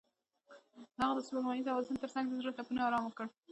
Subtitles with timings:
[0.99, 3.29] هغې د سپوږمیز اوازونو ترڅنګ د زړونو ټپونه آرام کړل.